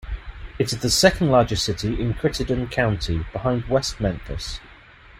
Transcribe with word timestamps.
It 0.57 0.73
is 0.73 0.79
the 0.81 0.89
second 0.89 1.29
largest 1.29 1.63
city 1.63 2.01
in 2.01 2.15
Crittenden 2.15 2.69
County, 2.69 3.23
behind 3.31 3.65
West 3.67 3.99
Memphis. 3.99 4.59